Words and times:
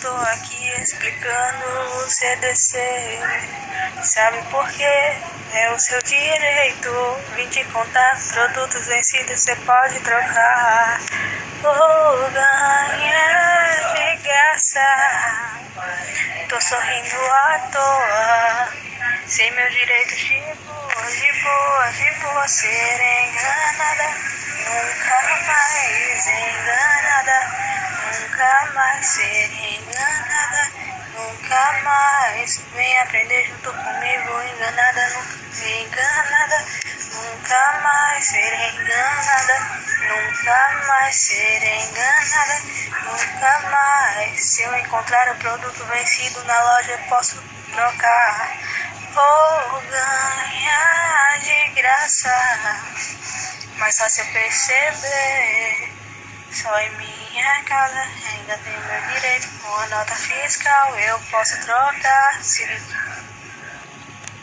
tô 0.00 0.08
aqui 0.08 0.80
explicando 0.80 1.64
o 1.66 2.08
CDC. 2.08 3.20
Sabe 4.02 4.42
por 4.50 4.66
quê? 4.70 5.16
É 5.52 5.70
o 5.72 5.78
seu 5.78 6.00
direito. 6.02 6.90
Vim 7.34 7.48
te 7.48 7.64
contar. 7.66 8.18
Produtos 8.32 8.86
vencidos 8.86 9.40
você 9.40 9.54
pode 9.56 10.00
trocar. 10.00 11.00
Ou 11.62 12.30
ganhar 12.30 13.94
de 13.94 14.16
graça. 14.22 14.80
Tô 16.48 16.60
sorrindo 16.60 17.16
à 17.16 17.58
toa. 17.70 18.68
Sem 19.26 19.50
meu 19.52 19.70
direito 19.70 20.16
de 20.16 20.40
boa, 20.64 21.10
de 21.10 21.32
boa, 21.42 21.92
de 21.92 22.10
boa. 22.20 22.48
Ser 22.48 23.00
enganada. 23.00 24.08
Nunca 24.64 25.20
mais 25.46 26.26
enganada 26.26 27.70
nunca 28.40 28.72
mais 28.74 29.06
ser 29.06 29.50
enganada, 29.52 29.89
mais. 31.90 32.58
Vem 32.74 32.98
aprender 33.00 33.44
junto 33.46 33.72
comigo, 33.72 34.42
enganada, 34.54 35.08
nunca 35.08 35.68
enganada, 35.68 36.64
nunca 37.12 37.80
mais 37.82 38.24
ser 38.24 38.54
enganada, 38.74 39.56
nunca 40.08 40.84
mais 40.86 41.16
ser 41.16 41.62
enganada, 41.62 42.62
nunca 43.04 43.60
mais. 43.70 44.40
Se 44.40 44.62
eu 44.62 44.76
encontrar 44.76 45.32
o 45.32 45.38
produto 45.38 45.84
vencido 45.86 46.44
na 46.44 46.62
loja, 46.62 46.98
posso 47.08 47.42
trocar 47.72 48.56
ou 49.16 49.80
ganhar 49.82 51.40
de 51.40 51.70
graça. 51.74 52.34
Mas 53.78 53.96
só 53.96 54.08
se 54.08 54.20
eu 54.20 54.26
perceber, 54.26 55.92
só 56.52 56.78
em 56.80 56.90
minha 56.96 57.64
casa 57.64 58.00
ainda 58.32 58.58
tem 58.58 58.72
meu 58.72 59.14
direito. 59.14 59.48
Com 59.60 59.74
a 59.74 59.86
nota 59.88 60.14
fiscal 60.16 60.98
eu 60.98 61.18
posso 61.30 61.60
trocar. 61.62 62.42
Se 62.42 62.64